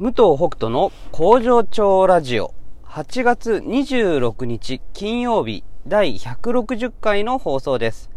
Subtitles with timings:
[0.00, 8.08] 武藤北斗の工場長ラジオ8月26日金曜日第160回の放送です。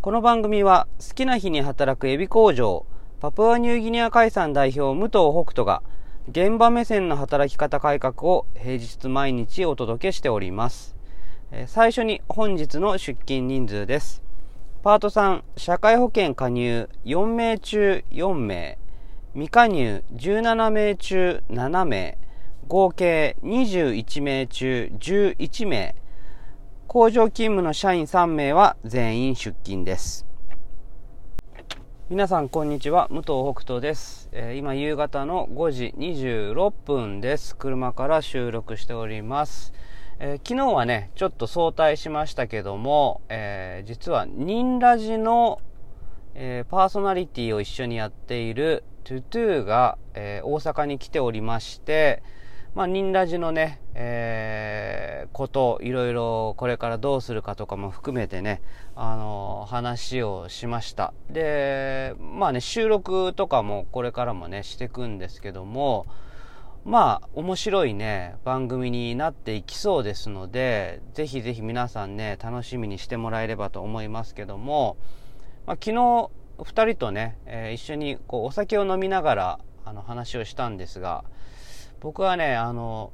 [0.00, 2.84] この番組は好きな日に働くエビ工場
[3.20, 5.84] パプアニューギニア海産代表武藤北斗が
[6.28, 10.96] 現場目線の働き方改革を平日毎日お届けしております。
[11.68, 14.24] 最初に本日の出勤人数です。
[14.82, 18.78] パート3、社会保険加入4名中4名、
[19.32, 22.18] 未加入17名中7名、
[22.66, 25.94] 合計21名中11名、
[26.88, 30.26] 工場勤務の社員3名は全員出勤です。
[32.08, 34.28] 皆さんこんにちは、武藤北斗です。
[34.32, 37.54] えー今夕方の5時26分です。
[37.54, 39.72] 車から収録しております。
[40.18, 45.60] えー昨日はね、ちょっと早退しましたけども、えー実はニンラジの、
[46.34, 52.22] えパーソナリティを一緒にやっているトゥトゥが、えー大阪に来ておりまして、
[52.74, 58.62] まあ、ニンラジのね、えーこと、いろいろこれからどうするかとかも含めてね、
[58.94, 61.12] あの話をしました。
[61.30, 66.06] で、まあね、収録とかもこれからもね、していくんですけども、
[66.84, 74.96] まあ、面白いね、番組になっていきそうですので、ぜひぜひ皆さんね、楽しみにしてもらえればと思いますけども、
[75.66, 76.30] まあ、昨日、
[76.64, 81.24] 二人とね、えー一緒にこうお酒を飲みながらあの話をしたんですが、
[82.00, 83.12] 僕はね、あの、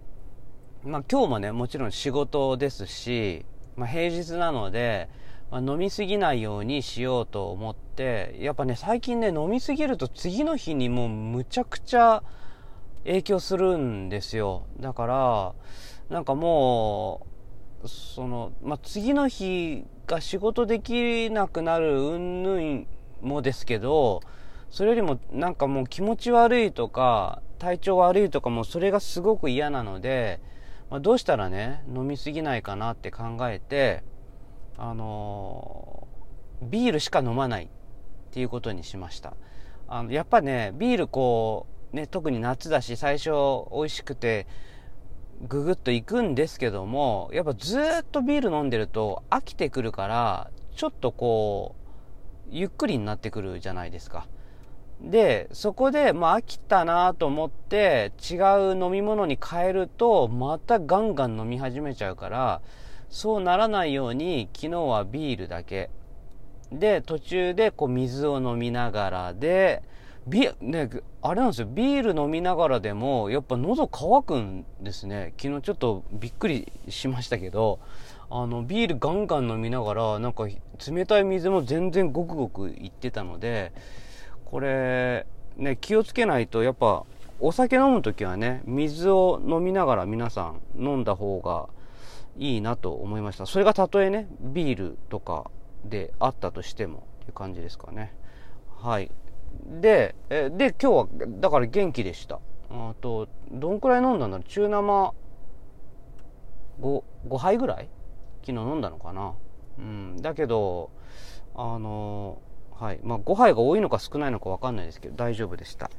[0.85, 3.45] まあ、今日もね、もちろん仕事ですし、
[3.77, 5.09] まあ、平日なので、
[5.51, 12.23] まあ、飲みすぎないようにしようと思って、やっぱね、最近ね、飲みすぎると次の日にもうむちゃくちゃ
[13.05, 14.67] 影響するんですよ。
[14.79, 15.55] だから、
[16.09, 17.27] なんかも
[17.83, 22.96] う、その、まあ、次の日が仕事できなくなる云々
[23.27, 24.23] もですけど、
[24.71, 30.41] それよりもなんかもう気持ち悪いとか、体調悪いとかもそれがすごく嫌なので、
[30.91, 34.03] まあ、どうしたらね、飲みすぎないかなって考えて、
[34.79, 36.17] あのー
[36.63, 37.69] ビールしか飲まないっ
[38.33, 39.37] ていうことにしました。
[39.89, 43.31] あのやっぱね、ビールこう、ね、特に夏だし、最初
[43.73, 44.47] 美味しくて、
[45.49, 51.86] ぐぐっといくんですけども、やっぱずっとビール飲んでると飽きてくるから、ちょっとこう、
[52.51, 54.27] ゆっくりになってくるじゃないですか。
[55.01, 62.61] で、そこで、まあ飽きたなと思って、違う飲み物に変えると、またガンガン飲み始めちゃうから、
[63.11, 65.91] そうならないように、昨日はビールだけ。
[66.73, 69.83] で、途中でこう水を飲みながらで、
[70.27, 70.91] ビね、
[71.23, 75.35] あれなんですよ、ビール飲みながらでも、やっぱ喉乾くんですね。
[75.41, 77.79] 昨日ちょっとびっくりしましたけど、
[78.29, 80.47] あの、ビールガンガン飲みながら、なんか
[80.91, 83.73] 冷たい水も全然ごくごくいってたので、
[84.45, 85.27] これ、
[85.57, 87.05] ね、気をつけないと、やっぱ、
[87.39, 91.69] お酒飲むときはね、水を飲みながら皆さん飲んだ方が
[92.39, 93.47] いいなと思いました。
[93.47, 95.51] それがたとえね、ビールとか
[95.85, 98.15] であったとしてもっていう感じですかね。
[98.81, 99.11] はい。
[99.81, 101.07] で、えで、今日は、
[101.41, 102.41] だから元気でした。
[102.71, 104.45] あと、どんくらい飲んだんだろう？
[104.45, 105.15] 中生
[106.81, 107.89] 5、5杯ぐらい？
[108.47, 109.35] 昨日飲んだのかな？
[109.79, 110.23] うん。
[110.23, 110.91] だけど、
[111.55, 112.39] あの、
[112.79, 113.01] はい。
[113.03, 115.91] まあ、5杯が多いのか少ないのかわかんないですけど、大丈夫でした。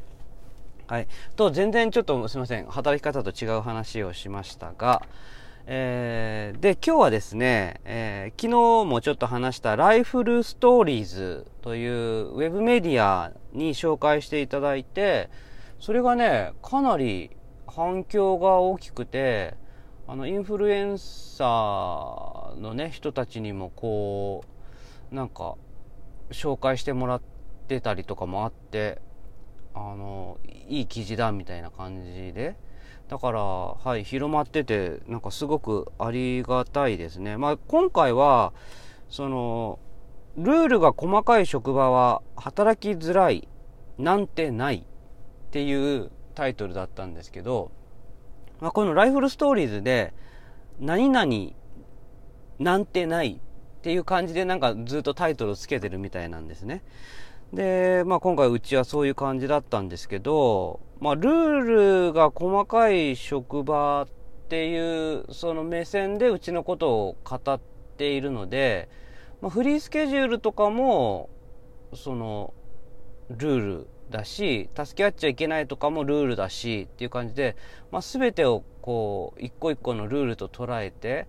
[0.87, 1.07] はい。
[1.35, 2.67] と、全然ちょっとすいません。
[2.67, 5.01] 働き方と違う話をしましたが、
[5.65, 8.51] えーで、今日はですね、えー昨
[8.83, 15.29] 日もちょっと話したライフルストーリーズというウェブメディアに紹介していただいて、
[15.79, 17.31] それがね、かなり
[17.67, 19.55] 反響が大きくて、
[20.07, 24.43] あの、インフルエンサーのね、人たちにもこ
[25.11, 25.55] う、なんか、
[26.31, 27.21] 紹介してもらっ
[27.67, 29.01] てたりとかもあって、
[29.73, 30.37] あの、
[30.67, 32.55] いい記事だみたいな感じで、
[33.07, 37.37] だから、はい、広まってて、なんかすごくありがたいですね。
[37.37, 38.53] まあ、今回は、
[39.09, 39.79] その、
[40.35, 43.47] ルールが細かい職場は働きづらい
[43.97, 47.71] なんてないっていうタイトルだったんですけど、
[48.59, 50.13] まあ、このライフルストーリーズで、
[50.79, 51.53] 何々
[52.59, 56.83] なんてないっていう感じでなんかずっとタイトルをつけてるみたいなんですね。
[57.53, 64.07] で、まあ今回うちはそういう感じだったんですけど、まあルールが細かい職場っ
[64.49, 67.59] ていうその目線でうちのことを語っ
[67.97, 68.89] ているので、
[69.41, 71.29] まあフリースケジュールとかも、
[71.93, 72.53] その、
[73.29, 77.55] ルールだし、助け合っちゃいけないとかもルールだしっていう感じで、
[77.91, 81.27] まあ全てをこう、一個一個のルールと捉えて、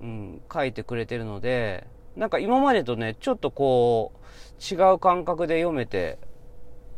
[0.00, 1.86] うん、書いてくれてるので、
[2.16, 6.18] なんか今までとね、ちょっとこう、違う感覚で読めて、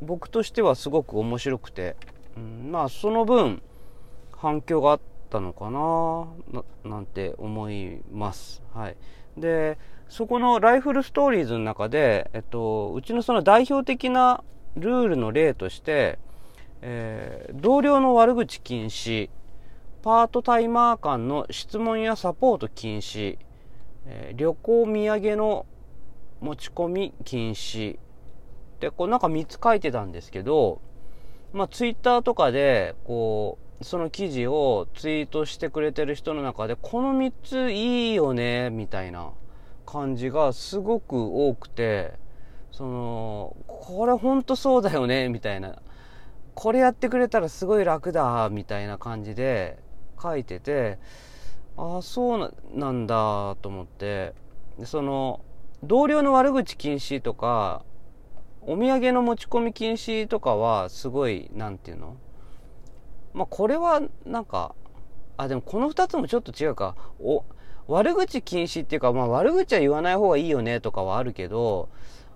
[0.00, 1.96] 僕としてはすごく面白くて、
[2.36, 3.62] うん、まあその分
[4.36, 5.00] 反響があっ
[5.30, 8.62] たのかななんて思います。
[8.74, 8.96] はい。
[9.36, 9.78] で、
[10.08, 14.42] そこのライフルストーリーズの中で、えっと、うちのその代表的な
[14.76, 16.18] ルールの例として、
[16.82, 19.30] えー、同僚の悪口禁止、
[20.02, 23.38] パートタイマー間の質問やサポート禁止、
[24.04, 25.64] えー、旅行土産の
[26.40, 27.98] 持ち込み禁止。
[28.80, 30.80] でこうなんか3つ書いてたんですけど、
[31.52, 39.30] まあ、ツイッターとかでこうその記事をツイートしてくれてる人の中でこの3ついいよねみたいな
[39.86, 41.14] 感じがすごく
[41.46, 42.14] 多くて
[42.72, 45.80] そのこれほんとそうだよねみたいな。
[46.54, 49.78] これやってくれたらすごい楽だみたいな感じで
[50.22, 50.98] 書いてて
[51.76, 54.34] ああそうなんだと思って。
[54.84, 55.40] その
[55.84, 57.84] 同僚の悪口禁止とか
[58.62, 62.16] お土産の持ち込み禁止とかはすごい何て言うの？
[63.34, 64.74] まあこれはなんか
[65.36, 66.96] あでもこの2つもちょっと違うか。
[67.20, 67.44] お
[67.86, 71.90] 悪口禁止っていうか、まあ、悪口は言わない方がいいよねとかはあるけど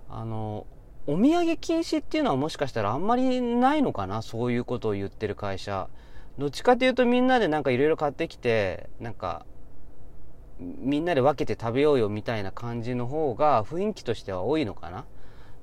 [0.09, 0.67] あの
[1.07, 4.21] お土産禁止っていうのはもしかしたらあんまりないのかな？
[4.21, 5.87] そういうことを言ってる会社。
[6.37, 9.45] どっちかというとみんなでなんかいろいろ買ってきてなんか
[10.59, 15.05] みんなで分けて食べようよみたいな感じの方が雰囲気としては多いのかな。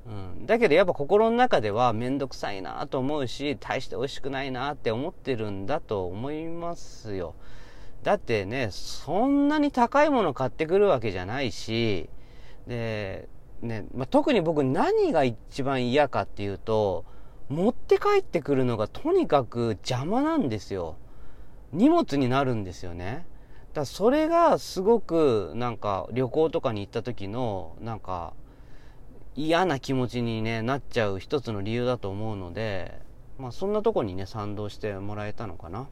[0.06, 7.34] うん、だけどやっぱ心の中では面倒くさいなと思うし大して美味しくないなって思ってるんだと思いますよ。
[8.02, 12.10] だってねそんなに高いもの買ってくるわけじゃないし
[12.66, 13.28] で、
[13.62, 17.06] ねまあ、特に僕何が一番嫌かっていうと
[17.48, 20.96] 持って帰ってくるのがとにかく邪魔なんですよ。
[21.72, 23.26] 荷物になるんですよね。
[23.74, 28.32] だそれがすごくなんか旅行とかに行った時のなんか
[29.34, 33.00] 嫌な気持ちに、ね、なっちゃう一つの理由だと思うので、
[33.38, 35.88] まあ、そんなとこにね賛同してもらえたのかな。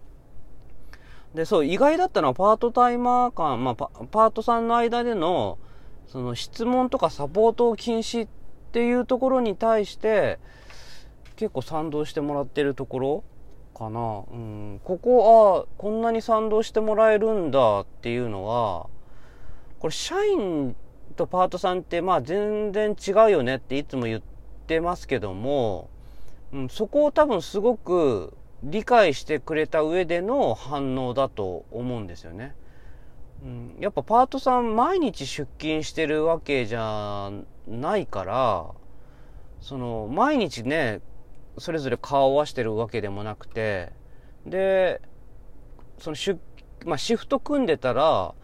[1.34, 5.58] でそう意外だったのはパートタイマー間、まあ、パパートさんの間での
[6.06, 8.28] その質問とかサポートを禁止っ
[8.72, 10.38] ていうところに対して
[11.42, 13.24] 結構賛同してもらってるところ
[13.76, 18.86] かな、うん、ここあこんなに賛同してもらえるんだっていうのは
[19.80, 20.76] これ社員
[21.16, 24.22] とパートさんってまあ全然違うよねっていつも言っ
[24.68, 25.90] てますけども、
[26.52, 32.54] うん、そこを多分すごく理解してくれた上での反応だと思うんですよね。
[33.42, 37.32] うん、やっぱパートさん毎日出勤してるわけじゃ
[37.66, 38.66] ないから
[39.62, 41.00] その毎日ね
[41.58, 43.92] それぞれ顔を合わしてるわけでもなくて
[44.46, 45.00] で
[45.98, 46.36] そのシ,、
[46.84, 48.34] まあ、シフト組んでたら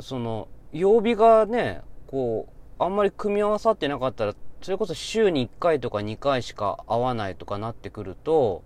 [0.00, 8.64] その曜日がね、こう、あんまり組み合わさってなかったら、それこそ週に1回とか2回しか会わないとかなってくると、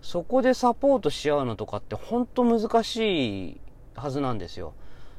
[0.00, 3.60] そこでサポートし合うのとかって本当難しい
[3.94, 4.72] はずなんですよ。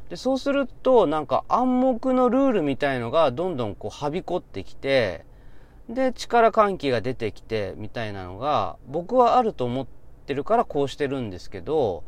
[0.10, 5.26] で、そうすると、なんか暗黙のルールみたいのがどんどんこうはびこってきて、
[5.92, 9.88] で、力関係が出てきて、みたいなのが、僕はあると思っ
[10.26, 12.04] てるからこうしてるんですけど、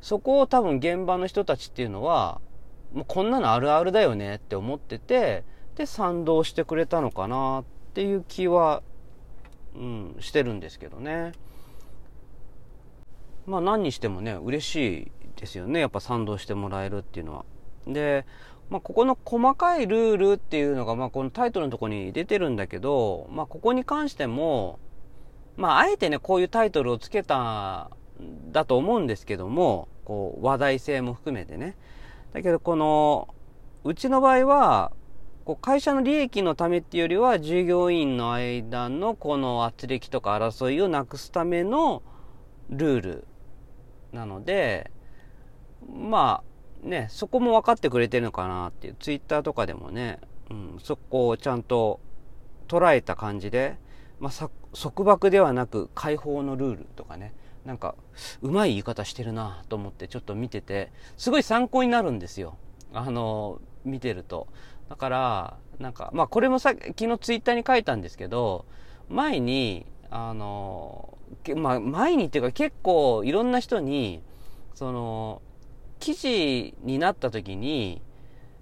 [0.00, 2.40] そこを多分現場の人たちっていうのは、
[2.92, 5.44] もうこんなのあるあるだよねって思ってて、
[5.76, 8.82] で、賛同してくれたのかなっていう気は、
[9.74, 11.32] うん、してるんですけどね。
[13.44, 15.80] まあ何にしてもね、嬉しいですよね。
[15.80, 17.44] やっぱ賛同してもらえるっていうのは。
[17.86, 18.24] で、
[18.68, 24.78] まあ、ここの細かいルールっていうのが、まあ、このタイトルのとこに出てるんだけど、まあ、ここに関しても、
[25.56, 27.90] まあ、あえてね、こういうタイトルをつけた、
[28.50, 31.76] だと思うんですけども、こう、話題性も含めてね。
[32.32, 33.28] だけどこの、
[33.84, 34.92] うちの場合は、
[35.44, 42.02] こう会社の利益のためっていうよりは、従業員の間のこの圧力とか争いをなくすための
[42.68, 43.26] ルール
[44.12, 44.90] なので、
[45.88, 46.45] まあ、
[46.82, 50.18] ね、そこも分かってくれてるのかなっていう、ツイッターとかでもね、
[50.50, 52.00] うん、そこをちゃんと
[52.68, 53.76] 捉えた感じで、
[54.20, 57.96] まあ、束縛ではなく解放のルールとかね、なんか、
[58.42, 62.56] うまい言い方してるなと思ってちょっと見てて、すごい参考になるんですよ。
[62.92, 64.46] あの、見てると。
[64.88, 68.64] だから、なんか、まあこれもさ昨日ツイッターに書いたんですけど、
[69.08, 71.18] 前に、あの、
[71.56, 74.22] まあ前にっていうか結構いろんな人に、
[74.74, 75.42] その、
[76.06, 78.00] 記事になった時に、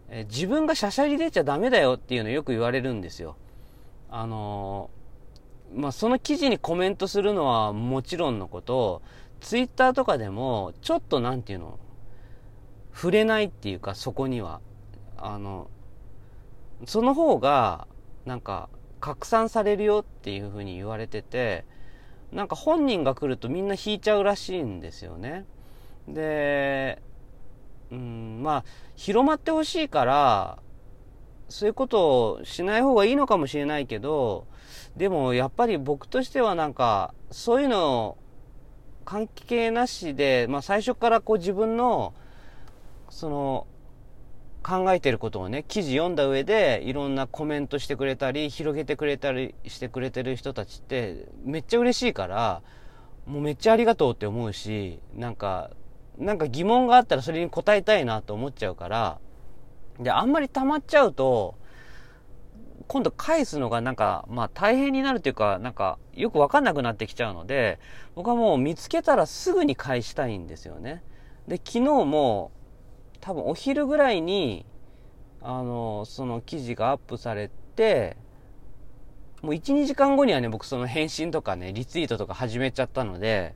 [0.08, 3.36] え自分がしゃしゃり出ちゃダメだよっていうのよく言われるんですよ。
[4.08, 4.88] あの、
[5.74, 9.02] まあ、その記事にコメントするのはもちろんのこと、
[9.42, 11.78] ツイッターとかでも、ちょっとなんていうの、
[12.94, 14.62] 触れないっていうか、そこには。
[15.18, 15.68] あの、
[16.86, 17.86] その方が、
[18.24, 18.70] なんか、
[19.00, 21.66] 拡散されるよっていうふうに言われてて、
[22.32, 25.44] なんか本人が来るとみんな引いちゃうらしいんですよね。
[26.08, 27.02] で、
[27.94, 28.64] うん、まあ、
[28.96, 30.58] 広まってほしいから、
[31.48, 34.46] そういうことをしない方がいいのかもしれないけど、
[34.96, 38.16] でもやっぱり僕としてはなんか、そういうの
[39.04, 42.14] 関係なしで、まあ最初からこう自分の、
[43.10, 43.66] その、
[44.64, 52.62] 考えてることをね、記事読んだ上で、いろんなコメントしてくれたり、広げてくれたりしてくれてる人たちって、めっちゃ嬉しいから、
[53.26, 55.70] もうめっちゃありがとうって思うし、なんか、
[56.18, 59.18] なんか疑問があったらそれに答えたいなと思っちゃうから、
[59.99, 61.56] で、あんまり溜まっちゃうと、
[62.87, 67.78] 今度返すのがなんか、まあ大変になるというか、なんかよくわかんなくなってきちゃうので、
[68.14, 71.02] 僕はもう見つけたらすぐに返したいんですよね。
[71.49, 72.52] で、昨日も
[73.21, 74.66] 多分お昼ぐらいに、
[75.40, 78.16] あの、その記事がアップされて、
[79.42, 83.54] もう1、2時間後にはね、僕その返信とかね、リツイートとか始めちゃったので、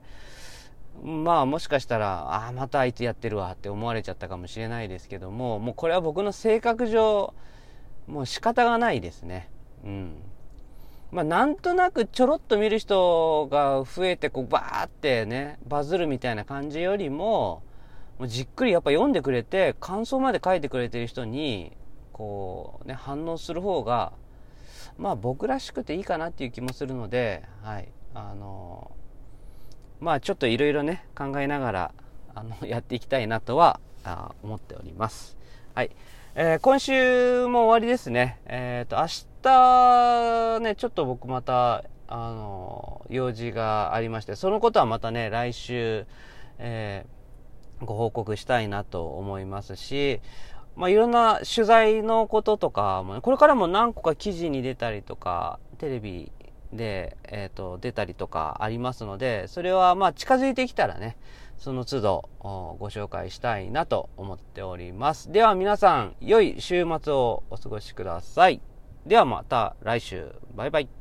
[1.03, 7.35] まあもしかしたら、ああ、またあいつやってるわって思われちゃったかもしれないですけども、もうこれは僕の性格上、
[8.07, 9.51] もう仕方がないですね。
[9.85, 10.17] うん。
[11.11, 17.63] まあなんとなくちょろっと見る人が増えて、こうバーってね、バズるみたいな感じよりも、
[18.19, 21.77] もうじっくりやっぱ読んでくれて、感想まで書いてくれてる人に、
[22.13, 24.13] こうね、反応する方が、
[24.99, 27.89] まあ僕らしくていいかなっていう気もするので、はい。
[28.15, 28.91] あの
[30.01, 31.95] まあちょっといろいろね、考えながら、
[32.35, 35.37] あの、 やっていきたいなとは、あ思っております。
[35.75, 35.91] はい。
[36.35, 38.41] えー、今週も終わりですね。
[38.47, 46.07] えっ、ー、と、明日ね、ちょっと僕また、あの、用事がありまして、そのことはまたね、来週、
[46.59, 47.19] えー
[47.85, 50.21] ご報告したいなと思いますし、
[50.77, 56.33] まあ、いろんな取材のこととかも、ね、これからも何個か記事に出たりとか、テレビ
[56.73, 61.17] で、えっ、ー、と、出たりとかありますので、それはまあ近づいてきたらね、
[61.57, 65.33] その都度ご紹介したいなと思っております。
[65.33, 68.61] では皆さん、良い週末をお過ごしください。
[69.07, 70.33] ではまた来週。
[70.55, 70.98] バイバイ。